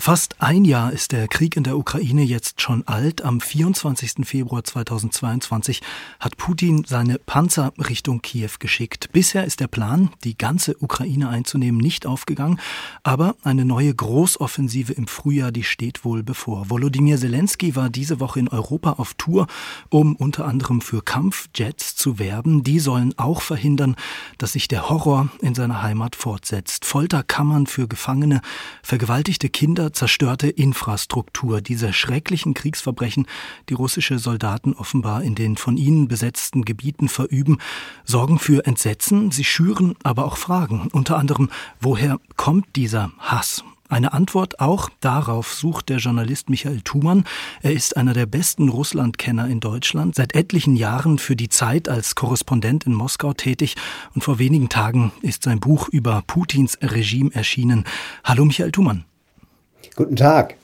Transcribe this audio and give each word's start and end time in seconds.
Fast 0.00 0.40
ein 0.40 0.64
Jahr 0.64 0.94
ist 0.94 1.12
der 1.12 1.28
Krieg 1.28 1.58
in 1.58 1.62
der 1.62 1.76
Ukraine 1.76 2.22
jetzt 2.22 2.62
schon 2.62 2.88
alt. 2.88 3.20
Am 3.20 3.38
24. 3.38 4.26
Februar 4.26 4.64
2022 4.64 5.82
hat 6.18 6.38
Putin 6.38 6.84
seine 6.86 7.18
Panzer 7.18 7.74
Richtung 7.78 8.22
Kiew 8.22 8.52
geschickt. 8.60 9.10
Bisher 9.12 9.44
ist 9.44 9.60
der 9.60 9.68
Plan, 9.68 10.08
die 10.24 10.38
ganze 10.38 10.74
Ukraine 10.82 11.28
einzunehmen, 11.28 11.78
nicht 11.78 12.06
aufgegangen. 12.06 12.58
Aber 13.02 13.36
eine 13.42 13.66
neue 13.66 13.94
Großoffensive 13.94 14.94
im 14.94 15.06
Frühjahr, 15.06 15.52
die 15.52 15.64
steht 15.64 16.02
wohl 16.02 16.22
bevor. 16.22 16.70
Volodymyr 16.70 17.18
Zelensky 17.18 17.76
war 17.76 17.90
diese 17.90 18.20
Woche 18.20 18.40
in 18.40 18.48
Europa 18.48 18.92
auf 18.92 19.12
Tour, 19.18 19.48
um 19.90 20.16
unter 20.16 20.46
anderem 20.46 20.80
für 20.80 21.02
Kampfjets 21.02 21.94
zu 21.94 22.18
werben. 22.18 22.64
Die 22.64 22.80
sollen 22.80 23.12
auch 23.18 23.42
verhindern, 23.42 23.96
dass 24.38 24.52
sich 24.52 24.66
der 24.66 24.88
Horror 24.88 25.28
in 25.42 25.54
seiner 25.54 25.82
Heimat 25.82 26.16
fortsetzt. 26.16 26.86
Folterkammern 26.86 27.66
für 27.66 27.86
Gefangene, 27.86 28.40
vergewaltigte 28.82 29.50
Kinder, 29.50 29.89
zerstörte 29.92 30.48
Infrastruktur, 30.48 31.60
diese 31.60 31.92
schrecklichen 31.92 32.54
Kriegsverbrechen, 32.54 33.26
die 33.68 33.74
russische 33.74 34.18
Soldaten 34.18 34.74
offenbar 34.74 35.22
in 35.22 35.34
den 35.34 35.56
von 35.56 35.76
ihnen 35.76 36.08
besetzten 36.08 36.64
Gebieten 36.64 37.08
verüben, 37.08 37.58
sorgen 38.04 38.38
für 38.38 38.66
Entsetzen, 38.66 39.30
sie 39.30 39.44
schüren 39.44 39.94
aber 40.02 40.24
auch 40.24 40.36
Fragen, 40.36 40.88
unter 40.92 41.18
anderem, 41.18 41.50
woher 41.80 42.18
kommt 42.36 42.76
dieser 42.76 43.12
Hass? 43.18 43.64
Eine 43.90 44.12
Antwort 44.12 44.60
auch 44.60 44.88
darauf 45.00 45.52
sucht 45.52 45.88
der 45.88 45.98
Journalist 45.98 46.48
Michael 46.48 46.80
Thumann. 46.82 47.24
Er 47.60 47.72
ist 47.72 47.96
einer 47.96 48.12
der 48.12 48.26
besten 48.26 48.68
Russlandkenner 48.68 49.48
in 49.48 49.58
Deutschland, 49.58 50.14
seit 50.14 50.36
etlichen 50.36 50.76
Jahren 50.76 51.18
für 51.18 51.34
die 51.34 51.48
Zeit 51.48 51.88
als 51.88 52.14
Korrespondent 52.14 52.86
in 52.86 52.94
Moskau 52.94 53.32
tätig 53.32 53.74
und 54.14 54.22
vor 54.22 54.38
wenigen 54.38 54.68
Tagen 54.68 55.10
ist 55.22 55.42
sein 55.42 55.58
Buch 55.58 55.88
über 55.88 56.22
Putins 56.24 56.78
Regime 56.80 57.34
erschienen. 57.34 57.84
Hallo 58.22 58.44
Michael 58.44 58.70
Thumann. 58.70 59.09
Guten 59.96 60.16
Tag. 60.16 60.56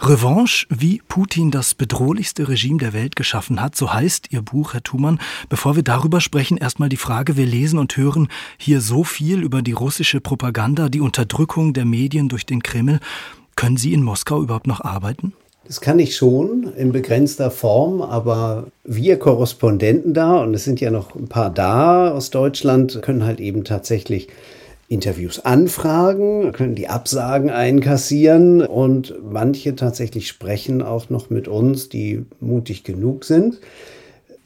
Revanche, 0.00 0.66
wie 0.70 1.02
Putin 1.06 1.50
das 1.50 1.74
bedrohlichste 1.74 2.48
Regime 2.48 2.78
der 2.78 2.92
Welt 2.92 3.16
geschaffen 3.16 3.60
hat, 3.60 3.76
so 3.76 3.92
heißt 3.92 4.28
Ihr 4.30 4.42
Buch, 4.42 4.72
Herr 4.72 4.82
Thumann. 4.82 5.20
Bevor 5.48 5.76
wir 5.76 5.82
darüber 5.82 6.20
sprechen, 6.20 6.56
erstmal 6.56 6.88
die 6.88 6.96
Frage, 6.96 7.36
wir 7.36 7.46
lesen 7.46 7.78
und 7.78 7.96
hören 7.96 8.28
hier 8.56 8.80
so 8.80 9.04
viel 9.04 9.42
über 9.42 9.62
die 9.62 9.72
russische 9.72 10.20
Propaganda, 10.20 10.88
die 10.88 11.00
Unterdrückung 11.00 11.74
der 11.74 11.84
Medien 11.84 12.28
durch 12.28 12.46
den 12.46 12.62
Kreml. 12.62 13.00
Können 13.56 13.76
Sie 13.76 13.92
in 13.92 14.02
Moskau 14.02 14.42
überhaupt 14.42 14.66
noch 14.66 14.80
arbeiten? 14.80 15.34
Das 15.66 15.80
kann 15.80 15.98
ich 15.98 16.16
schon 16.16 16.72
in 16.76 16.90
begrenzter 16.90 17.50
Form, 17.50 18.00
aber 18.00 18.68
wir 18.82 19.18
Korrespondenten 19.18 20.14
da, 20.14 20.38
und 20.38 20.54
es 20.54 20.64
sind 20.64 20.80
ja 20.80 20.90
noch 20.90 21.14
ein 21.14 21.28
paar 21.28 21.50
da 21.50 22.10
aus 22.10 22.30
Deutschland, 22.30 23.02
können 23.02 23.24
halt 23.24 23.38
eben 23.38 23.62
tatsächlich 23.62 24.28
Interviews 24.90 25.38
anfragen, 25.38 26.50
können 26.50 26.74
die 26.74 26.88
Absagen 26.88 27.48
einkassieren 27.48 28.60
und 28.60 29.14
manche 29.22 29.76
tatsächlich 29.76 30.26
sprechen 30.26 30.82
auch 30.82 31.10
noch 31.10 31.30
mit 31.30 31.46
uns, 31.46 31.88
die 31.88 32.26
mutig 32.40 32.82
genug 32.82 33.24
sind. 33.24 33.60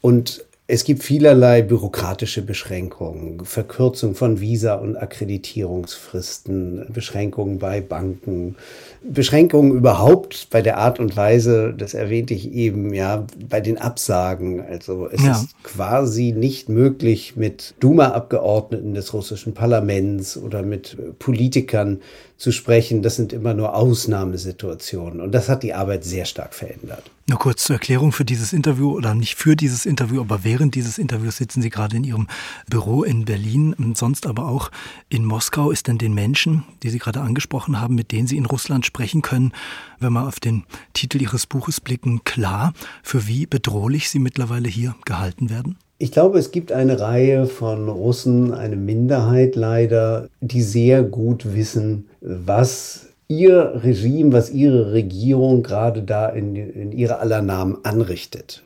Und 0.02 0.44
es 0.66 0.84
gibt 0.84 1.02
vielerlei 1.02 1.60
bürokratische 1.60 2.40
Beschränkungen, 2.40 3.44
Verkürzung 3.44 4.14
von 4.14 4.40
Visa- 4.40 4.76
und 4.76 4.96
Akkreditierungsfristen, 4.96 6.86
Beschränkungen 6.90 7.58
bei 7.58 7.82
Banken, 7.82 8.56
Beschränkungen 9.02 9.72
überhaupt 9.72 10.48
bei 10.48 10.62
der 10.62 10.78
Art 10.78 11.00
und 11.00 11.18
Weise, 11.18 11.74
das 11.76 11.92
erwähnte 11.92 12.32
ich 12.32 12.50
eben, 12.52 12.94
ja, 12.94 13.26
bei 13.46 13.60
den 13.60 13.76
Absagen. 13.76 14.62
Also 14.62 15.06
es 15.06 15.22
ja. 15.22 15.32
ist 15.32 15.54
quasi 15.64 16.32
nicht 16.32 16.70
möglich, 16.70 17.36
mit 17.36 17.74
Duma-Abgeordneten 17.80 18.94
des 18.94 19.12
russischen 19.12 19.52
Parlaments 19.52 20.38
oder 20.38 20.62
mit 20.62 20.96
Politikern 21.18 22.00
zu 22.38 22.52
sprechen. 22.52 23.02
Das 23.02 23.16
sind 23.16 23.34
immer 23.34 23.52
nur 23.52 23.76
Ausnahmesituationen. 23.76 25.20
Und 25.20 25.32
das 25.32 25.50
hat 25.50 25.62
die 25.62 25.74
Arbeit 25.74 26.04
sehr 26.04 26.24
stark 26.24 26.54
verändert. 26.54 27.10
Nur 27.26 27.38
kurz 27.38 27.64
zur 27.64 27.76
Erklärung 27.76 28.12
für 28.12 28.26
dieses 28.26 28.52
Interview 28.52 28.90
oder 28.90 29.14
nicht 29.14 29.36
für 29.36 29.56
dieses 29.56 29.86
Interview, 29.86 30.20
aber 30.20 30.44
während 30.44 30.74
dieses 30.74 30.98
Interviews 30.98 31.38
sitzen 31.38 31.62
Sie 31.62 31.70
gerade 31.70 31.96
in 31.96 32.04
Ihrem 32.04 32.28
Büro 32.68 33.02
in 33.02 33.24
Berlin 33.24 33.72
und 33.72 33.96
sonst 33.96 34.26
aber 34.26 34.46
auch 34.46 34.70
in 35.08 35.24
Moskau. 35.24 35.70
Ist 35.70 35.88
denn 35.88 35.96
den 35.96 36.12
Menschen, 36.12 36.64
die 36.82 36.90
Sie 36.90 36.98
gerade 36.98 37.22
angesprochen 37.22 37.80
haben, 37.80 37.94
mit 37.94 38.12
denen 38.12 38.26
Sie 38.26 38.36
in 38.36 38.44
Russland 38.44 38.84
sprechen 38.84 39.22
können, 39.22 39.52
wenn 40.00 40.12
wir 40.12 40.28
auf 40.28 40.38
den 40.38 40.64
Titel 40.92 41.22
Ihres 41.22 41.46
Buches 41.46 41.80
blicken, 41.80 42.24
klar, 42.24 42.74
für 43.02 43.26
wie 43.26 43.46
bedrohlich 43.46 44.10
Sie 44.10 44.18
mittlerweile 44.18 44.68
hier 44.68 44.94
gehalten 45.06 45.48
werden? 45.48 45.78
Ich 45.96 46.12
glaube, 46.12 46.38
es 46.38 46.50
gibt 46.50 46.72
eine 46.72 47.00
Reihe 47.00 47.46
von 47.46 47.88
Russen, 47.88 48.52
eine 48.52 48.76
Minderheit 48.76 49.56
leider, 49.56 50.28
die 50.42 50.60
sehr 50.60 51.02
gut 51.02 51.54
wissen, 51.54 52.08
was 52.20 53.13
ihr 53.38 53.80
Regime, 53.82 54.32
was 54.32 54.50
ihre 54.50 54.92
Regierung 54.92 55.62
gerade 55.62 56.02
da 56.02 56.28
in, 56.28 56.54
in 56.54 56.92
ihrer 56.92 57.20
aller 57.20 57.42
Namen 57.42 57.78
anrichtet. 57.82 58.62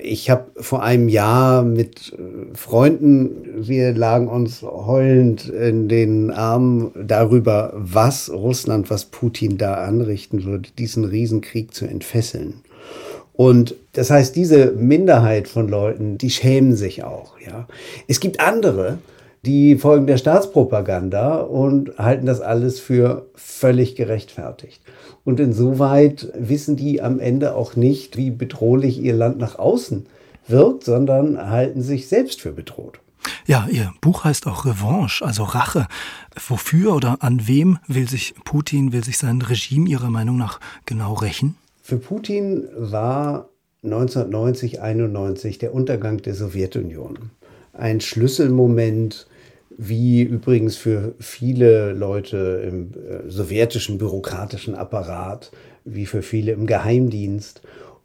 Ich 0.00 0.30
habe 0.30 0.50
vor 0.56 0.82
einem 0.82 1.08
Jahr 1.08 1.62
mit 1.62 2.12
äh, 2.12 2.54
Freunden, 2.54 3.66
wir 3.66 3.92
lagen 3.92 4.28
uns 4.28 4.62
heulend 4.62 5.48
in 5.48 5.88
den 5.88 6.30
Armen 6.30 6.90
darüber, 6.94 7.72
was 7.74 8.30
Russland, 8.30 8.90
was 8.90 9.06
Putin 9.06 9.58
da 9.58 9.74
anrichten 9.74 10.44
würde, 10.44 10.68
diesen 10.78 11.04
Riesenkrieg 11.04 11.74
zu 11.74 11.86
entfesseln. 11.86 12.54
Und 13.32 13.74
das 13.94 14.10
heißt, 14.10 14.36
diese 14.36 14.72
Minderheit 14.72 15.48
von 15.48 15.68
Leuten, 15.68 16.18
die 16.18 16.30
schämen 16.30 16.76
sich 16.76 17.04
auch, 17.04 17.40
ja. 17.40 17.66
Es 18.06 18.20
gibt 18.20 18.38
andere, 18.38 18.98
die 19.46 19.76
folgen 19.76 20.06
der 20.06 20.18
Staatspropaganda 20.18 21.38
und 21.38 21.96
halten 21.98 22.26
das 22.26 22.40
alles 22.40 22.78
für 22.78 23.26
völlig 23.34 23.96
gerechtfertigt. 23.96 24.82
Und 25.24 25.40
insoweit 25.40 26.30
wissen 26.34 26.76
die 26.76 27.00
am 27.00 27.20
Ende 27.20 27.54
auch 27.54 27.76
nicht, 27.76 28.16
wie 28.16 28.30
bedrohlich 28.30 29.00
ihr 29.00 29.14
Land 29.14 29.38
nach 29.38 29.58
außen 29.58 30.06
wirkt, 30.46 30.84
sondern 30.84 31.50
halten 31.50 31.82
sich 31.82 32.08
selbst 32.08 32.40
für 32.40 32.52
bedroht. 32.52 33.00
Ja, 33.46 33.66
Ihr 33.70 33.92
Buch 34.00 34.24
heißt 34.24 34.46
auch 34.46 34.64
Revanche, 34.64 35.24
also 35.24 35.44
Rache. 35.44 35.86
Wofür 36.48 36.94
oder 36.94 37.18
an 37.20 37.46
wem 37.46 37.78
will 37.86 38.08
sich 38.08 38.34
Putin, 38.44 38.92
will 38.92 39.04
sich 39.04 39.18
sein 39.18 39.42
Regime 39.42 39.88
Ihrer 39.88 40.10
Meinung 40.10 40.36
nach 40.36 40.60
genau 40.86 41.14
rächen? 41.14 41.56
Für 41.82 41.98
Putin 41.98 42.68
war 42.76 43.48
1990, 43.82 44.80
91 44.80 45.58
der 45.58 45.74
Untergang 45.74 46.18
der 46.18 46.34
Sowjetunion 46.34 47.30
ein 47.80 48.00
Schlüsselmoment, 48.00 49.26
wie 49.76 50.22
übrigens 50.22 50.76
für 50.76 51.14
viele 51.18 51.92
Leute 51.92 52.62
im 52.68 52.90
äh, 52.92 53.30
sowjetischen 53.30 53.98
bürokratischen 53.98 54.74
Apparat, 54.74 55.50
wie 55.84 56.06
für 56.06 56.22
viele 56.22 56.52
im 56.52 56.66
Geheimdienst. 56.66 57.62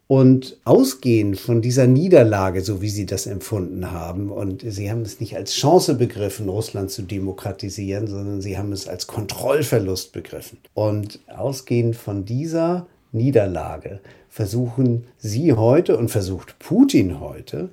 Und 0.08 0.58
ausgehend 0.66 1.40
von 1.40 1.64
dieser 1.64 1.88
Niederlage, 1.88 2.62
so 2.62 2.82
wie 2.82 2.90
sie 2.90 3.08
das 3.08 3.26
empfunden 3.26 3.92
haben, 3.92 4.32
und 4.32 4.64
sie 4.66 4.92
haben 4.92 5.02
es 5.02 5.20
nicht 5.20 5.36
als 5.36 5.56
Chance 5.56 5.96
begriffen, 5.96 6.48
Russland 6.48 6.92
zu 6.92 7.02
demokratisieren, 7.02 8.08
sondern 8.08 8.40
sie 8.40 8.58
haben 8.58 8.72
es 8.72 8.88
als 8.88 9.08
Kontrollverlust 9.08 10.14
begriffen. 10.14 10.60
Und 10.76 11.20
ausgehend 11.36 11.96
von 11.96 12.24
dieser 12.24 12.86
Niederlage 13.12 14.00
versuchen 14.30 15.06
sie 15.18 15.54
heute 15.54 15.98
und 15.98 16.10
versucht 16.10 16.60
Putin 16.60 17.20
heute, 17.20 17.70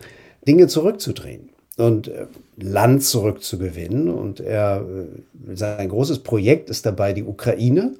Dinge 0.46 0.68
zurückzudrehen 0.68 1.52
und 1.76 2.08
äh, 2.08 2.26
Land 2.56 3.02
zurückzugewinnen. 3.04 4.10
Und 4.10 4.40
er, 4.40 4.82
äh, 4.82 5.56
sein 5.56 5.88
großes 5.88 6.20
Projekt 6.20 6.70
ist 6.70 6.86
dabei 6.86 7.12
die 7.12 7.24
Ukraine, 7.24 7.94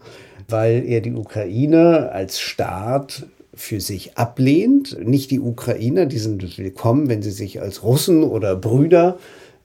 weil 0.48 0.84
er 0.86 1.00
die 1.00 1.14
Ukraine 1.14 2.10
als 2.12 2.40
Staat 2.40 3.26
für 3.54 3.80
sich 3.80 4.16
ablehnt. 4.16 4.98
Nicht 5.04 5.30
die 5.30 5.40
Ukrainer, 5.40 6.06
die 6.06 6.18
sind 6.18 6.58
willkommen, 6.58 7.08
wenn 7.08 7.22
sie 7.22 7.30
sich 7.30 7.60
als 7.60 7.82
Russen 7.82 8.22
oder 8.22 8.56
Brüder 8.56 9.18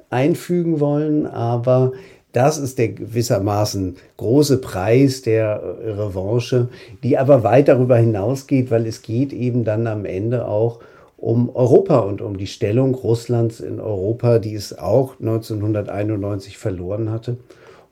einfügen 0.09 0.79
wollen, 0.79 1.26
aber 1.26 1.91
das 2.34 2.58
ist 2.58 2.78
der 2.78 2.90
gewissermaßen 2.90 3.96
große 4.17 4.59
Preis 4.59 5.22
der 5.22 5.61
Revanche, 5.84 6.70
die 7.03 7.17
aber 7.17 7.43
weit 7.43 7.67
darüber 7.67 7.97
hinausgeht, 7.97 8.70
weil 8.70 8.85
es 8.85 9.02
geht 9.02 9.34
eben 9.34 9.64
dann 9.64 9.87
am 9.87 10.05
Ende 10.05 10.47
auch 10.47 10.76
um 10.76 10.85
Europa 11.17 11.99
und 11.99 12.22
um 12.22 12.37
die 12.37 12.47
Stellung 12.47 12.93
Russlands 12.93 13.59
in 13.59 13.79
Europa, 13.79 14.40
die 14.40 14.53
es 14.53 14.78
auch 14.78 15.19
1991 15.19 16.58
verloren 16.58 17.09
hatte. 17.09 17.37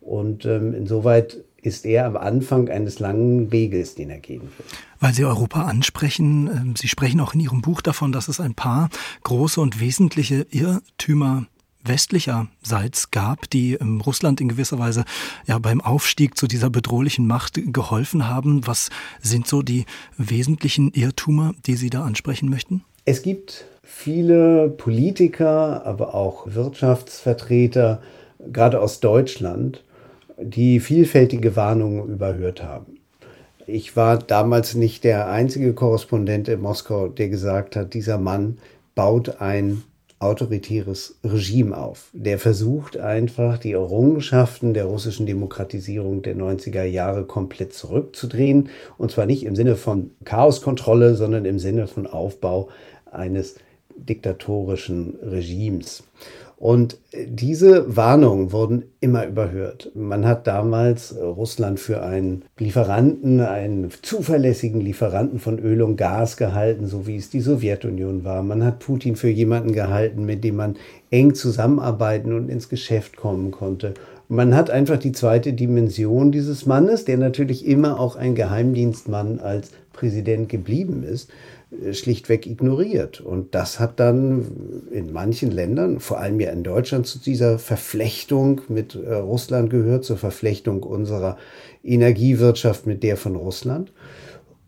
Und 0.01 0.45
ähm, 0.45 0.73
insoweit 0.75 1.43
ist 1.65 1.85
er 1.85 2.05
am 2.05 2.15
Anfang 2.15 2.69
eines 2.69 2.99
langen 2.99 3.51
Weges, 3.51 3.95
den 3.95 4.11
er 4.11 4.19
gehen 4.19 4.43
wird. 4.43 4.69
Weil 4.99 5.13
Sie 5.13 5.25
Europa 5.25 5.63
ansprechen, 5.63 6.47
ähm, 6.47 6.75
Sie 6.75 6.87
sprechen 6.87 7.19
auch 7.19 7.33
in 7.33 7.39
Ihrem 7.39 7.61
Buch 7.61 7.81
davon, 7.81 8.11
dass 8.11 8.27
es 8.27 8.39
ein 8.39 8.53
paar 8.53 8.89
große 9.23 9.59
und 9.59 9.79
wesentliche 9.79 10.45
Irrtümer 10.51 11.47
westlicherseits 11.83 13.11
gab, 13.11 13.49
die 13.49 13.73
ähm, 13.73 14.01
Russland 14.01 14.41
in 14.41 14.47
gewisser 14.47 14.79
Weise 14.79 15.05
ja 15.47 15.57
beim 15.57 15.81
Aufstieg 15.81 16.37
zu 16.37 16.47
dieser 16.47 16.69
bedrohlichen 16.69 17.25
Macht 17.25 17.59
geholfen 17.73 18.27
haben. 18.27 18.67
Was 18.67 18.89
sind 19.21 19.47
so 19.47 19.61
die 19.61 19.85
wesentlichen 20.17 20.91
Irrtümer, 20.91 21.53
die 21.65 21.75
Sie 21.75 21.89
da 21.89 22.03
ansprechen 22.03 22.49
möchten? 22.49 22.83
Es 23.07 23.21
gibt 23.21 23.65
viele 23.83 24.67
Politiker, 24.67 25.85
aber 25.85 26.15
auch 26.15 26.47
Wirtschaftsvertreter, 26.55 28.01
gerade 28.51 28.81
aus 28.81 28.99
Deutschland, 28.99 29.83
die 30.41 30.79
vielfältige 30.79 31.55
Warnungen 31.55 32.09
überhört 32.09 32.63
haben. 32.63 32.97
Ich 33.67 33.95
war 33.95 34.17
damals 34.17 34.73
nicht 34.73 35.03
der 35.03 35.29
einzige 35.29 35.73
Korrespondent 35.73 36.47
in 36.47 36.61
Moskau, 36.61 37.07
der 37.07 37.29
gesagt 37.29 37.75
hat, 37.75 37.93
dieser 37.93 38.17
Mann 38.17 38.57
baut 38.95 39.39
ein 39.39 39.83
autoritäres 40.19 41.19
Regime 41.23 41.77
auf. 41.77 42.09
Der 42.13 42.39
versucht 42.39 42.97
einfach, 42.97 43.57
die 43.57 43.73
Errungenschaften 43.73 44.73
der 44.73 44.85
russischen 44.85 45.25
Demokratisierung 45.25 46.21
der 46.21 46.35
90er 46.35 46.83
Jahre 46.83 47.25
komplett 47.25 47.73
zurückzudrehen. 47.73 48.69
Und 48.97 49.11
zwar 49.11 49.25
nicht 49.25 49.45
im 49.45 49.55
Sinne 49.55 49.75
von 49.75 50.11
Chaoskontrolle, 50.23 51.15
sondern 51.15 51.45
im 51.45 51.59
Sinne 51.59 51.87
von 51.87 52.07
Aufbau 52.07 52.69
eines 53.15 53.55
diktatorischen 53.95 55.15
Regimes. 55.21 56.03
Und 56.57 56.99
diese 57.13 57.97
Warnungen 57.97 58.53
wurden 58.53 58.83
immer 59.01 59.25
überhört. 59.27 59.91
Man 59.93 60.25
hat 60.25 60.47
damals 60.47 61.13
Russland 61.19 61.81
für 61.81 62.01
einen 62.01 62.45
Lieferanten, 62.57 63.41
einen 63.41 63.91
zuverlässigen 64.01 64.79
Lieferanten 64.79 65.39
von 65.39 65.59
Öl 65.59 65.81
und 65.81 65.97
Gas 65.97 66.37
gehalten, 66.37 66.87
so 66.87 67.07
wie 67.07 67.17
es 67.17 67.29
die 67.29 67.41
Sowjetunion 67.41 68.23
war. 68.23 68.41
Man 68.41 68.63
hat 68.63 68.79
Putin 68.79 69.17
für 69.17 69.29
jemanden 69.29 69.73
gehalten, 69.73 70.25
mit 70.25 70.45
dem 70.45 70.55
man 70.55 70.77
eng 71.11 71.35
zusammenarbeiten 71.35 72.31
und 72.31 72.49
ins 72.49 72.69
Geschäft 72.69 73.17
kommen 73.17 73.51
konnte. 73.51 73.93
Man 74.29 74.55
hat 74.55 74.71
einfach 74.71 74.97
die 74.97 75.11
zweite 75.11 75.53
Dimension 75.53 76.31
dieses 76.31 76.65
Mannes, 76.65 77.05
der 77.05 77.17
natürlich 77.17 77.65
immer 77.65 77.99
auch 77.99 78.15
ein 78.15 78.33
Geheimdienstmann 78.33 79.39
als 79.39 79.71
Präsident 79.93 80.49
geblieben 80.49 81.03
ist, 81.03 81.29
schlichtweg 81.93 82.45
ignoriert. 82.47 83.21
Und 83.21 83.55
das 83.55 83.79
hat 83.79 83.99
dann 83.99 84.87
in 84.91 85.11
manchen 85.11 85.51
Ländern, 85.51 85.99
vor 85.99 86.19
allem 86.19 86.39
ja 86.39 86.51
in 86.51 86.63
Deutschland, 86.63 87.07
zu 87.07 87.19
dieser 87.19 87.59
Verflechtung 87.59 88.61
mit 88.67 88.95
äh, 88.95 89.15
Russland 89.15 89.69
gehört, 89.69 90.05
zur 90.05 90.17
Verflechtung 90.17 90.83
unserer 90.83 91.37
Energiewirtschaft 91.83 92.85
mit 92.85 93.03
der 93.03 93.17
von 93.17 93.35
Russland. 93.35 93.91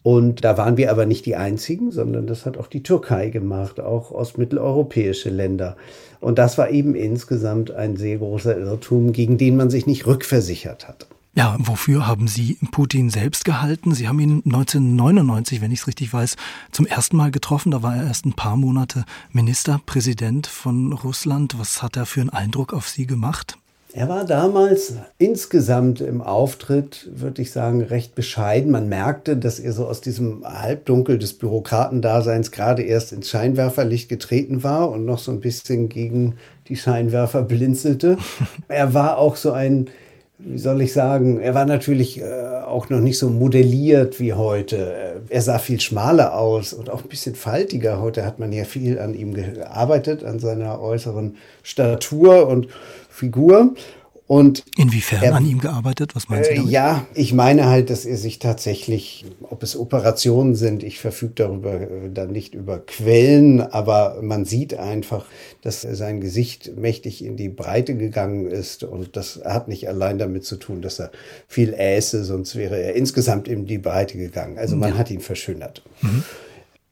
Und 0.04 0.46
da 0.46 0.58
waren 0.58 0.78
wir 0.78 0.90
aber 0.90 1.06
nicht 1.06 1.26
die 1.26 1.36
Einzigen, 1.36 1.92
sondern 1.92 2.28
das 2.28 2.46
hat 2.46 2.58
auch 2.58 2.68
die 2.68 2.82
Türkei 2.84 3.30
gemacht, 3.30 3.82
auch 3.82 4.12
ostmitteleuropäische 4.12 5.30
Länder. 5.30 5.76
Und 6.22 6.40
das 6.40 6.58
war 6.58 6.70
eben 6.70 6.96
insgesamt 6.96 7.72
ein 7.72 7.98
sehr 7.98 8.18
großer 8.20 8.58
Irrtum, 8.58 9.12
gegen 9.12 9.38
den 9.38 9.58
man 9.58 9.70
sich 9.70 9.86
nicht 9.86 10.08
rückversichert 10.08 10.88
hat. 10.88 11.08
Ja, 11.38 11.56
wofür 11.60 12.08
haben 12.08 12.28
Sie 12.28 12.58
Putin 12.72 13.12
selbst 13.12 13.46
gehalten? 13.46 13.94
Sie 13.94 14.08
haben 14.08 14.20
ihn 14.20 14.42
1999, 14.44 15.62
wenn 15.62 15.72
ich 15.72 15.82
es 15.82 15.88
richtig 15.88 16.12
weiß, 16.12 16.36
zum 16.72 16.88
ersten 16.88 17.16
Mal 17.16 17.30
getroffen. 17.30 17.70
Da 17.70 17.84
war 17.84 17.96
er 17.96 18.08
erst 18.08 18.26
ein 18.26 18.34
paar 18.34 18.58
Monate 18.58 19.06
Ministerpräsident 19.34 20.48
von 20.48 20.94
Russland. 20.94 21.60
Was 21.60 21.84
hat 21.84 21.96
er 21.96 22.08
für 22.08 22.22
einen 22.22 22.32
Eindruck 22.32 22.74
auf 22.74 22.90
Sie 22.90 23.06
gemacht? 23.06 23.60
Er 23.94 24.10
war 24.10 24.26
damals 24.26 24.96
insgesamt 25.20 26.02
im 26.02 26.24
Auftritt, 26.24 27.08
würde 27.14 27.44
ich 27.44 27.52
sagen, 27.52 27.84
recht 27.84 28.16
bescheiden. 28.16 28.72
Man 28.72 28.90
merkte, 28.90 29.38
dass 29.38 29.60
er 29.60 29.74
so 29.74 29.86
aus 29.86 30.02
diesem 30.02 30.44
Halbdunkel 30.44 31.20
des 31.20 31.34
Bürokratendaseins 31.34 32.50
gerade 32.50 32.82
erst 32.82 33.12
ins 33.12 33.30
Scheinwerferlicht 33.30 34.10
getreten 34.10 34.64
war 34.64 34.90
und 34.90 35.06
noch 35.06 35.20
so 35.20 35.32
ein 35.32 35.40
bisschen 35.40 35.88
gegen 35.88 36.38
die 36.68 36.78
Scheinwerfer 36.78 37.44
blinzelte. 37.44 38.18
Er 38.68 38.96
war 38.96 39.20
auch 39.20 39.36
so 39.36 39.52
ein 39.52 39.88
wie 40.40 40.60
soll 40.60 40.82
ich 40.82 40.94
sagen, 40.94 41.40
er 41.40 41.56
war 41.56 41.66
natürlich 41.66 42.22
äh, 42.22 42.26
auch 42.66 42.90
noch 42.90 43.00
nicht 43.00 43.18
so 43.18 43.30
modelliert 43.30 44.20
wie 44.20 44.34
heute. 44.34 45.22
Er 45.30 45.42
sah 45.42 45.58
viel 45.58 45.80
schmaler 45.80 46.38
aus 46.38 46.74
und 46.74 46.92
auch 46.92 47.02
ein 47.04 47.10
bisschen 47.10 47.34
faltiger. 47.34 48.00
Heute 48.00 48.24
hat 48.24 48.38
man 48.38 48.52
ja 48.52 48.64
viel 48.64 49.00
an 49.00 49.16
ihm 49.16 49.34
gearbeitet, 49.34 50.24
an 50.24 50.40
seiner 50.40 50.80
äußeren 50.80 51.38
Statur 51.64 52.48
und 52.48 52.68
Figur. 53.10 53.74
Und 54.28 54.66
Inwiefern 54.76 55.24
er, 55.24 55.36
an 55.36 55.46
ihm 55.46 55.60
gearbeitet? 55.60 56.14
Was 56.14 56.28
meinst 56.28 56.52
du? 56.52 56.56
Damit? 56.56 56.70
ja, 56.70 57.08
ich 57.14 57.34
meine 57.34 57.68
halt, 57.68 57.90
dass 57.90 58.04
er 58.04 58.18
sich 58.18 58.40
tatsächlich, 58.40 59.26
ob 59.42 59.64
es 59.64 59.78
Operationen 59.78 60.54
sind, 60.54 60.84
ich 60.84 61.00
verfüge 61.00 61.32
darüber 61.36 61.80
äh, 61.80 62.10
dann 62.14 62.32
nicht 62.32 62.54
über 62.54 62.80
Quellen, 62.80 63.62
aber 63.62 64.20
man 64.22 64.44
sieht 64.44 64.74
einfach, 64.74 65.26
dass 65.62 65.82
sein 65.82 66.20
Gesicht 66.20 66.76
mächtig 66.76 67.24
in 67.24 67.38
die 67.38 67.48
Breite 67.48 67.96
gegangen 67.96 68.48
ist 68.48 68.84
und 68.84 69.16
das 69.16 69.42
hat 69.46 69.70
nicht 69.70 69.88
allein 69.88 70.18
damit 70.18 70.44
zu 70.44 70.58
tun, 70.58 70.82
dass 70.82 71.00
er 71.00 71.12
viel 71.48 71.74
äße, 71.74 72.26
sonst 72.26 72.58
wäre 72.58 72.78
er 72.78 72.96
insgesamt 72.96 73.48
in 73.48 73.66
die 73.66 73.78
Breite 73.78 74.18
gegangen. 74.18 74.58
Also 74.58 74.76
man 74.76 74.90
ja. 74.90 74.98
hat 74.98 75.10
ihn 75.10 75.22
verschönert. 75.22 75.84
Mhm. 76.02 76.26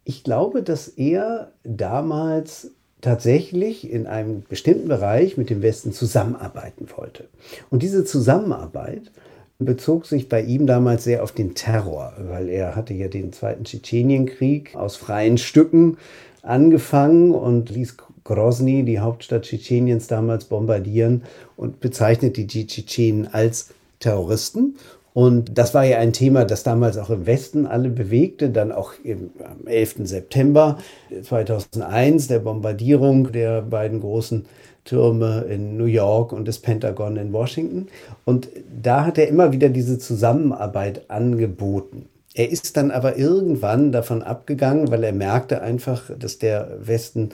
Ich 0.05 0.23
glaube, 0.23 0.63
dass 0.63 0.87
er 0.87 1.51
damals 1.63 2.71
tatsächlich 3.05 3.89
in 3.91 4.07
einem 4.07 4.41
bestimmten 4.49 4.87
Bereich 4.87 5.37
mit 5.37 5.51
dem 5.51 5.61
Westen 5.61 5.93
zusammenarbeiten 5.93 6.87
wollte. 6.97 7.25
Und 7.69 7.83
diese 7.83 8.03
Zusammenarbeit 8.03 9.11
bezog 9.59 10.07
sich 10.07 10.27
bei 10.27 10.41
ihm 10.41 10.65
damals 10.65 11.03
sehr 11.03 11.21
auf 11.21 11.31
den 11.31 11.53
Terror, 11.53 12.13
weil 12.17 12.49
er 12.49 12.75
hatte 12.75 12.95
ja 12.95 13.07
den 13.07 13.31
zweiten 13.31 13.63
Tschetschenienkrieg 13.63 14.75
aus 14.75 14.95
freien 14.95 15.37
Stücken 15.37 15.97
angefangen 16.41 17.31
und 17.31 17.69
ließ 17.69 17.95
Grozny, 18.23 18.83
die 18.83 18.99
Hauptstadt 18.99 19.43
Tschetscheniens, 19.43 20.07
damals 20.07 20.45
bombardieren 20.45 21.21
und 21.57 21.81
bezeichnete 21.81 22.45
die 22.45 22.65
Tschetschenen 22.65 23.31
als 23.31 23.69
Terroristen 23.99 24.77
und 25.15 25.57
das 25.57 25.73
war 25.73 25.85
ja 25.85 25.99
ein 25.99 26.11
Thema, 26.11 26.43
das 26.43 26.63
damals 26.63 26.97
auch 26.97 27.09
im 27.09 27.25
Westen 27.25 27.65
alle 27.67 27.87
bewegte, 27.87 28.49
dann 28.49 28.73
auch 28.73 28.91
im, 29.01 29.29
am 29.39 29.65
11. 29.65 29.99
September 30.03 30.77
2001, 31.23 32.27
der 32.27 32.39
Bombardierung 32.39 33.31
der 33.31 33.61
beiden 33.61 34.01
großen 34.01 34.45
Türme 34.83 35.45
in 35.49 35.77
New 35.77 35.85
York 35.85 36.33
und 36.33 36.49
des 36.49 36.59
Pentagon 36.59 37.15
in 37.15 37.31
Washington. 37.31 37.87
Und 38.25 38.49
da 38.83 39.05
hat 39.05 39.17
er 39.17 39.29
immer 39.29 39.53
wieder 39.53 39.69
diese 39.69 39.97
Zusammenarbeit 39.99 41.09
angeboten. 41.09 42.09
Er 42.33 42.51
ist 42.51 42.75
dann 42.75 42.91
aber 42.91 43.17
irgendwann 43.17 43.93
davon 43.93 44.21
abgegangen, 44.21 44.91
weil 44.91 45.05
er 45.05 45.13
merkte 45.13 45.61
einfach, 45.61 46.11
dass 46.19 46.39
der 46.39 46.71
Westen 46.81 47.29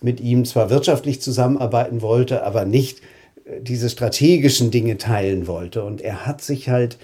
mit 0.00 0.22
ihm 0.22 0.46
zwar 0.46 0.70
wirtschaftlich 0.70 1.20
zusammenarbeiten 1.20 2.00
wollte, 2.00 2.44
aber 2.44 2.64
nicht 2.64 3.02
diese 3.60 3.90
strategischen 3.90 4.70
Dinge 4.70 4.96
teilen 4.96 5.46
wollte. 5.46 5.84
Und 5.84 6.00
er 6.00 6.24
hat 6.24 6.40
sich 6.40 6.70
halt 6.70 6.96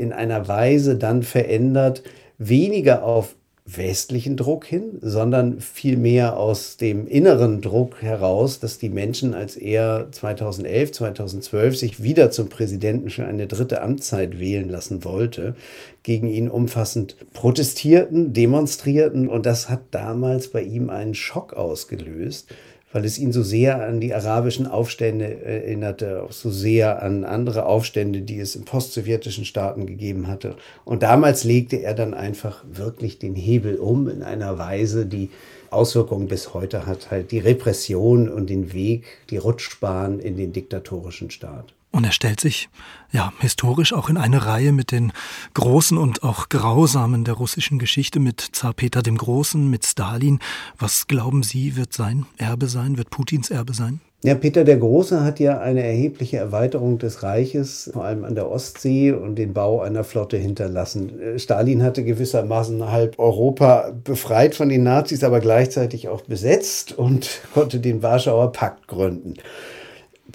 in 0.00 0.12
einer 0.12 0.48
Weise 0.48 0.96
dann 0.96 1.22
verändert, 1.22 2.02
weniger 2.38 3.04
auf 3.04 3.36
westlichen 3.76 4.36
Druck 4.36 4.64
hin, 4.64 4.98
sondern 5.00 5.60
vielmehr 5.60 6.36
aus 6.36 6.76
dem 6.76 7.06
inneren 7.06 7.60
Druck 7.60 8.02
heraus, 8.02 8.60
dass 8.60 8.78
die 8.78 8.88
Menschen, 8.88 9.34
als 9.34 9.56
er 9.56 10.08
2011, 10.10 10.92
2012 10.92 11.76
sich 11.76 12.02
wieder 12.02 12.30
zum 12.30 12.48
Präsidenten 12.48 13.10
für 13.10 13.26
eine 13.26 13.46
dritte 13.46 13.82
Amtszeit 13.82 14.38
wählen 14.38 14.68
lassen 14.68 15.04
wollte, 15.04 15.54
gegen 16.02 16.28
ihn 16.28 16.48
umfassend 16.48 17.16
protestierten, 17.32 18.32
demonstrierten 18.32 19.28
und 19.28 19.46
das 19.46 19.68
hat 19.68 19.82
damals 19.90 20.48
bei 20.48 20.62
ihm 20.62 20.90
einen 20.90 21.14
Schock 21.14 21.52
ausgelöst 21.52 22.48
weil 22.92 23.04
es 23.04 23.18
ihn 23.18 23.32
so 23.32 23.42
sehr 23.42 23.86
an 23.86 24.00
die 24.00 24.14
arabischen 24.14 24.66
Aufstände 24.66 25.44
erinnerte, 25.44 26.22
auch 26.24 26.32
so 26.32 26.50
sehr 26.50 27.02
an 27.02 27.24
andere 27.24 27.66
Aufstände, 27.66 28.22
die 28.22 28.40
es 28.40 28.56
in 28.56 28.64
postsowjetischen 28.64 29.44
Staaten 29.44 29.86
gegeben 29.86 30.26
hatte. 30.26 30.56
Und 30.84 31.02
damals 31.02 31.44
legte 31.44 31.76
er 31.76 31.94
dann 31.94 32.14
einfach 32.14 32.64
wirklich 32.70 33.18
den 33.18 33.34
Hebel 33.34 33.59
um 33.78 34.08
in 34.08 34.22
einer 34.22 34.58
Weise, 34.58 35.06
die 35.06 35.30
Auswirkungen 35.70 36.28
bis 36.28 36.54
heute 36.54 36.86
hat, 36.86 37.10
halt 37.10 37.30
die 37.30 37.38
Repression 37.38 38.28
und 38.28 38.50
den 38.50 38.72
Weg, 38.72 39.04
die 39.30 39.36
Rutschbahn 39.36 40.18
in 40.18 40.36
den 40.36 40.52
diktatorischen 40.52 41.30
Staat. 41.30 41.74
Und 41.92 42.04
er 42.04 42.12
stellt 42.12 42.40
sich 42.40 42.68
ja 43.12 43.32
historisch 43.40 43.92
auch 43.92 44.08
in 44.08 44.16
eine 44.16 44.46
Reihe 44.46 44.72
mit 44.72 44.92
den 44.92 45.12
großen 45.54 45.98
und 45.98 46.22
auch 46.22 46.48
grausamen 46.48 47.24
der 47.24 47.34
russischen 47.34 47.78
Geschichte, 47.78 48.20
mit 48.20 48.40
Zar 48.52 48.72
Peter 48.72 49.02
dem 49.02 49.18
Großen, 49.18 49.68
mit 49.68 49.84
Stalin. 49.84 50.38
Was 50.78 51.08
glauben 51.08 51.42
Sie, 51.42 51.76
wird 51.76 51.92
sein 51.92 52.26
Erbe 52.38 52.68
sein, 52.68 52.96
wird 52.96 53.10
Putins 53.10 53.50
Erbe 53.50 53.74
sein? 53.74 54.00
Ja, 54.22 54.34
Peter 54.34 54.64
der 54.64 54.76
Große 54.76 55.24
hat 55.24 55.40
ja 55.40 55.60
eine 55.60 55.82
erhebliche 55.82 56.36
Erweiterung 56.36 56.98
des 56.98 57.22
Reiches, 57.22 57.90
vor 57.90 58.04
allem 58.04 58.24
an 58.24 58.34
der 58.34 58.50
Ostsee 58.50 59.12
und 59.12 59.36
den 59.36 59.54
Bau 59.54 59.80
einer 59.80 60.04
Flotte 60.04 60.36
hinterlassen. 60.36 61.38
Stalin 61.38 61.82
hatte 61.82 62.04
gewissermaßen 62.04 62.90
halb 62.90 63.18
Europa 63.18 63.92
befreit 64.04 64.54
von 64.54 64.68
den 64.68 64.82
Nazis, 64.82 65.24
aber 65.24 65.40
gleichzeitig 65.40 66.08
auch 66.08 66.20
besetzt 66.20 66.92
und 66.92 67.40
konnte 67.54 67.80
den 67.80 68.02
Warschauer 68.02 68.52
Pakt 68.52 68.88
gründen. 68.88 69.36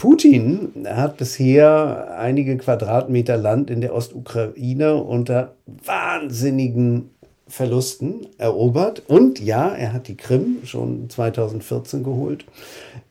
Putin 0.06 0.86
hat 0.88 1.18
bisher 1.18 2.16
einige 2.20 2.58
Quadratmeter 2.58 3.38
Land 3.38 3.72
in 3.72 3.82
der 3.82 3.96
Ostukraine 3.96 4.98
unter 4.98 5.56
wahnsinnigen 5.66 7.10
Verlusten 7.48 8.28
erobert. 8.38 9.02
Und 9.08 9.40
ja, 9.40 9.70
er 9.70 9.94
hat 9.94 10.08
die 10.08 10.16
Krim 10.16 10.58
schon 10.64 11.10
2014 11.10 12.04
geholt. 12.04 12.46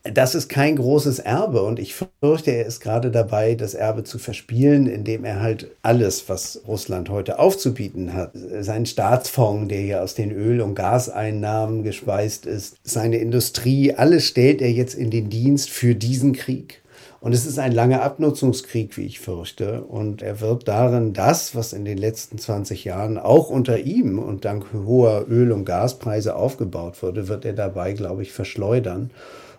Das 0.04 0.36
ist 0.36 0.48
kein 0.48 0.76
großes 0.76 1.18
Erbe 1.18 1.62
und 1.62 1.80
ich 1.80 1.96
fürchte, 1.96 2.52
er 2.52 2.66
ist 2.66 2.78
gerade 2.78 3.10
dabei, 3.10 3.56
das 3.56 3.74
Erbe 3.74 4.04
zu 4.04 4.20
verspielen, 4.20 4.86
indem 4.86 5.24
er 5.24 5.40
halt 5.40 5.72
alles, 5.82 6.28
was 6.28 6.60
Russland 6.68 7.10
heute 7.10 7.40
aufzubieten 7.40 8.12
hat, 8.12 8.30
seinen 8.34 8.86
Staatsfonds, 8.86 9.68
der 9.68 9.82
ja 9.82 10.00
aus 10.00 10.14
den 10.14 10.30
Öl- 10.30 10.60
und 10.60 10.76
Gaseinnahmen 10.76 11.82
gespeist 11.82 12.46
ist, 12.46 12.76
seine 12.84 13.16
Industrie, 13.16 13.94
alles 13.94 14.26
stellt 14.26 14.62
er 14.62 14.70
jetzt 14.70 14.94
in 14.94 15.10
den 15.10 15.28
Dienst 15.28 15.70
für 15.70 15.96
diesen 15.96 16.34
Krieg. 16.34 16.83
Und 17.24 17.32
es 17.32 17.46
ist 17.46 17.58
ein 17.58 17.72
langer 17.72 18.02
Abnutzungskrieg, 18.02 18.98
wie 18.98 19.06
ich 19.06 19.18
fürchte. 19.18 19.84
Und 19.84 20.20
er 20.20 20.42
wird 20.42 20.68
darin 20.68 21.14
das, 21.14 21.54
was 21.54 21.72
in 21.72 21.86
den 21.86 21.96
letzten 21.96 22.36
20 22.36 22.84
Jahren 22.84 23.16
auch 23.16 23.48
unter 23.48 23.78
ihm 23.78 24.18
und 24.18 24.44
dank 24.44 24.66
hoher 24.74 25.24
Öl- 25.26 25.52
und 25.52 25.64
Gaspreise 25.64 26.36
aufgebaut 26.36 27.02
wurde, 27.02 27.26
wird 27.26 27.46
er 27.46 27.54
dabei, 27.54 27.94
glaube 27.94 28.20
ich, 28.20 28.32
verschleudern. 28.34 29.10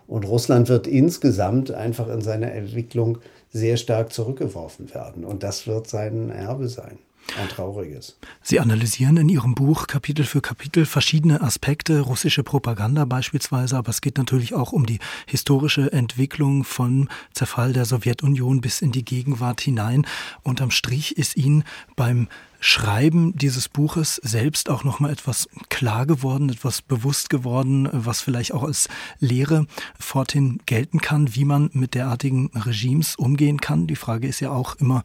Und 0.06 0.28
Russland 0.28 0.68
wird 0.68 0.86
insgesamt 0.86 1.72
einfach 1.72 2.06
in 2.06 2.20
seiner 2.20 2.52
Entwicklung 2.52 3.18
sehr 3.50 3.78
stark 3.78 4.12
zurückgeworfen 4.12 4.94
werden. 4.94 5.24
Und 5.24 5.42
das 5.42 5.66
wird 5.66 5.88
sein 5.88 6.30
Erbe 6.30 6.68
sein. 6.68 7.00
Ein 7.38 7.48
trauriges. 7.48 8.16
Sie 8.42 8.60
analysieren 8.60 9.16
in 9.16 9.28
Ihrem 9.28 9.54
Buch 9.54 9.86
Kapitel 9.86 10.24
für 10.24 10.40
Kapitel 10.40 10.86
verschiedene 10.86 11.40
Aspekte, 11.42 12.00
russische 12.00 12.42
Propaganda 12.42 13.04
beispielsweise, 13.04 13.76
aber 13.76 13.90
es 13.90 14.00
geht 14.00 14.16
natürlich 14.16 14.54
auch 14.54 14.72
um 14.72 14.86
die 14.86 15.00
historische 15.26 15.92
Entwicklung 15.92 16.64
von 16.64 17.08
Zerfall 17.32 17.72
der 17.72 17.84
Sowjetunion 17.84 18.60
bis 18.60 18.80
in 18.80 18.92
die 18.92 19.04
Gegenwart 19.04 19.60
hinein. 19.60 20.06
Unterm 20.42 20.70
Strich 20.70 21.18
ist 21.18 21.36
Ihnen 21.36 21.64
beim 21.96 22.28
Schreiben 22.60 23.36
dieses 23.36 23.68
Buches 23.68 24.16
selbst 24.24 24.70
auch 24.70 24.82
noch 24.82 24.98
mal 24.98 25.12
etwas 25.12 25.48
klar 25.68 26.06
geworden, 26.06 26.48
etwas 26.48 26.80
bewusst 26.80 27.28
geworden, 27.28 27.88
was 27.92 28.22
vielleicht 28.22 28.54
auch 28.54 28.62
als 28.62 28.88
Lehre 29.18 29.66
forthin 29.98 30.60
gelten 30.66 31.00
kann, 31.00 31.34
wie 31.34 31.44
man 31.44 31.70
mit 31.74 31.94
derartigen 31.94 32.50
Regimes 32.54 33.16
umgehen 33.16 33.60
kann. 33.60 33.86
Die 33.86 33.96
Frage 33.96 34.26
ist 34.26 34.40
ja 34.40 34.50
auch 34.50 34.76
immer, 34.76 35.02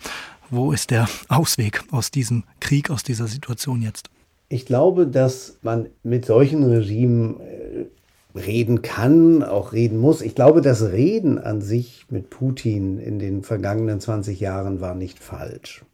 wo 0.51 0.73
ist 0.73 0.91
der 0.91 1.07
Ausweg 1.29 1.83
aus 1.91 2.11
diesem 2.11 2.43
Krieg, 2.59 2.91
aus 2.91 3.03
dieser 3.03 3.27
Situation 3.27 3.81
jetzt? 3.81 4.09
Ich 4.49 4.65
glaube, 4.65 5.07
dass 5.07 5.57
man 5.61 5.87
mit 6.03 6.25
solchen 6.25 6.63
Regimen 6.63 7.39
äh, 7.39 8.37
reden 8.37 8.81
kann, 8.81 9.43
auch 9.43 9.71
reden 9.71 9.97
muss. 9.97 10.21
Ich 10.21 10.35
glaube, 10.35 10.61
das 10.61 10.91
Reden 10.91 11.39
an 11.39 11.61
sich 11.61 12.05
mit 12.09 12.29
Putin 12.29 12.99
in 12.99 13.17
den 13.17 13.43
vergangenen 13.43 14.01
20 14.01 14.41
Jahren 14.41 14.81
war 14.81 14.93
nicht 14.93 15.19
falsch. 15.19 15.85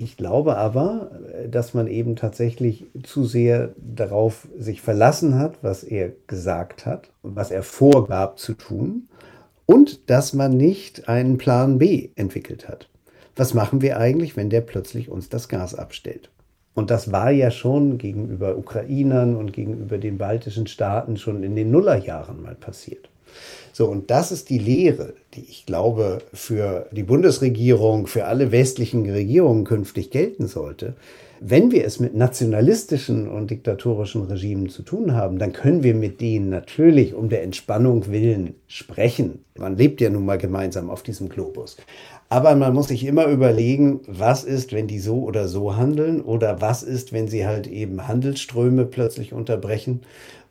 Ich 0.00 0.16
glaube 0.16 0.56
aber, 0.56 1.10
äh, 1.34 1.48
dass 1.48 1.74
man 1.74 1.88
eben 1.88 2.14
tatsächlich 2.14 2.86
zu 3.02 3.24
sehr 3.24 3.74
darauf 3.76 4.46
sich 4.56 4.80
verlassen 4.80 5.34
hat, 5.34 5.58
was 5.62 5.82
er 5.82 6.12
gesagt 6.28 6.86
hat, 6.86 7.10
was 7.24 7.50
er 7.50 7.64
vorgab 7.64 8.38
zu 8.38 8.54
tun 8.54 9.08
und 9.66 10.08
dass 10.08 10.34
man 10.34 10.56
nicht 10.56 11.08
einen 11.08 11.36
Plan 11.36 11.78
B 11.78 12.10
entwickelt 12.14 12.68
hat 12.68 12.88
was 13.38 13.54
machen 13.54 13.80
wir 13.80 13.98
eigentlich, 13.98 14.36
wenn 14.36 14.50
der 14.50 14.60
plötzlich 14.60 15.08
uns 15.08 15.28
das 15.28 15.48
Gas 15.48 15.74
abstellt? 15.74 16.30
Und 16.74 16.90
das 16.90 17.10
war 17.10 17.30
ja 17.30 17.50
schon 17.50 17.98
gegenüber 17.98 18.56
Ukrainern 18.56 19.36
und 19.36 19.52
gegenüber 19.52 19.98
den 19.98 20.18
baltischen 20.18 20.66
Staaten 20.66 21.16
schon 21.16 21.42
in 21.42 21.56
den 21.56 21.70
Nullerjahren 21.70 22.42
mal 22.42 22.54
passiert. 22.54 23.08
So, 23.78 23.86
und 23.86 24.10
das 24.10 24.32
ist 24.32 24.50
die 24.50 24.58
Lehre, 24.58 25.14
die 25.34 25.46
ich 25.48 25.64
glaube 25.64 26.18
für 26.32 26.88
die 26.90 27.04
Bundesregierung, 27.04 28.08
für 28.08 28.24
alle 28.24 28.50
westlichen 28.50 29.08
Regierungen 29.08 29.62
künftig 29.62 30.10
gelten 30.10 30.48
sollte. 30.48 30.96
Wenn 31.38 31.70
wir 31.70 31.84
es 31.84 32.00
mit 32.00 32.16
nationalistischen 32.16 33.28
und 33.28 33.52
diktatorischen 33.52 34.22
Regimen 34.22 34.68
zu 34.68 34.82
tun 34.82 35.14
haben, 35.14 35.38
dann 35.38 35.52
können 35.52 35.84
wir 35.84 35.94
mit 35.94 36.20
denen 36.20 36.48
natürlich 36.48 37.14
um 37.14 37.28
der 37.28 37.44
Entspannung 37.44 38.10
willen 38.10 38.54
sprechen. 38.66 39.44
Man 39.56 39.76
lebt 39.76 40.00
ja 40.00 40.10
nun 40.10 40.26
mal 40.26 40.38
gemeinsam 40.38 40.90
auf 40.90 41.04
diesem 41.04 41.28
Globus. 41.28 41.76
Aber 42.30 42.56
man 42.56 42.74
muss 42.74 42.88
sich 42.88 43.06
immer 43.06 43.26
überlegen, 43.26 44.00
was 44.08 44.42
ist, 44.42 44.72
wenn 44.72 44.88
die 44.88 44.98
so 44.98 45.22
oder 45.22 45.46
so 45.46 45.76
handeln 45.76 46.20
oder 46.20 46.60
was 46.60 46.82
ist, 46.82 47.12
wenn 47.12 47.28
sie 47.28 47.46
halt 47.46 47.68
eben 47.68 48.08
Handelsströme 48.08 48.84
plötzlich 48.86 49.32
unterbrechen 49.32 50.00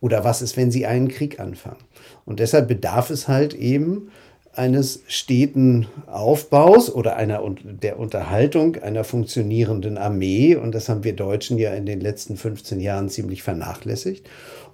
oder 0.02 0.24
was 0.24 0.42
ist, 0.42 0.58
wenn 0.58 0.72
sie 0.72 0.86
einen 0.86 1.08
Krieg 1.08 1.40
anfangen. 1.40 1.84
Und 2.26 2.40
deshalb 2.40 2.68
bedarf 2.68 3.10
es 3.10 3.17
halt 3.28 3.54
eben 3.54 4.10
eines 4.58 5.04
steten 5.08 5.88
Aufbaus 6.08 6.94
oder 6.94 7.16
einer 7.16 7.42
der 7.64 8.00
Unterhaltung 8.00 8.76
einer 8.78 9.04
funktionierenden 9.04 9.98
Armee. 9.98 10.56
Und 10.56 10.74
das 10.74 10.90
haben 10.90 11.04
wir 11.04 11.16
Deutschen 11.16 11.58
ja 11.58 11.74
in 11.74 11.86
den 11.86 12.02
letzten 12.02 12.38
15 12.38 12.80
Jahren 12.80 13.10
ziemlich 13.10 13.44
vernachlässigt. 13.44 14.28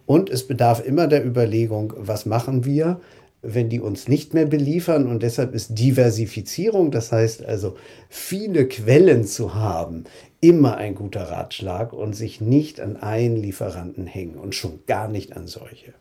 Und 0.05 0.29
es 0.29 0.47
bedarf 0.47 0.85
immer 0.85 1.07
der 1.07 1.25
Überlegung, 1.25 1.93
was 1.97 2.25
machen 2.25 2.65
wir, 2.65 2.99
wenn 3.41 3.69
die 3.69 3.81
uns 3.81 4.07
nicht 4.07 4.33
mehr 4.33 4.45
beliefern. 4.45 5.05
Und 5.05 5.21
deshalb 5.21 5.53
ist 5.53 5.77
Diversifizierung, 5.77 6.91
das 6.91 7.11
heißt 7.11 7.45
also 7.45 7.75
viele 8.09 8.67
Quellen 8.67 9.25
zu 9.25 9.53
haben, 9.53 10.05
immer 10.39 10.77
ein 10.77 10.95
guter 10.95 11.23
Ratschlag 11.23 11.93
und 11.93 12.13
sich 12.13 12.41
nicht 12.41 12.79
an 12.79 12.97
einen 12.97 13.35
Lieferanten 13.35 14.07
hängen 14.07 14.35
und 14.35 14.55
schon 14.55 14.79
gar 14.87 15.09
nicht 15.09 15.35
an 15.35 15.47
solche. 15.47 15.93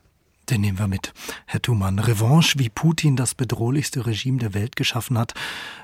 Den 0.52 0.60
nehmen 0.60 0.78
wir 0.78 0.86
mit. 0.86 1.14
Herr 1.46 1.62
Thumann, 1.62 1.98
Revanche, 1.98 2.58
wie 2.58 2.68
Putin 2.68 3.16
das 3.16 3.34
bedrohlichste 3.34 4.04
Regime 4.04 4.36
der 4.36 4.52
Welt 4.52 4.76
geschaffen 4.76 5.16
hat. 5.16 5.32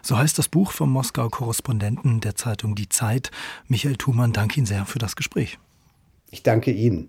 So 0.03 0.19
heißt 0.19 0.37
das 0.37 0.51
Buch 0.51 0.73
vom 0.73 0.93
Moskau-Korrespondenten 0.93 2.21
der 2.21 2.35
Zeitung 2.35 2.75
Die 2.75 2.91
Zeit. 2.91 3.31
Michael 3.67 3.97
Thumann, 3.97 4.35
danke 4.35 4.59
Ihnen 4.59 4.67
sehr 4.67 4.85
für 4.85 4.99
das 4.99 5.17
Gespräch. 5.17 5.59
Ich 6.31 6.43
danke 6.43 6.71
Ihnen. 6.71 7.09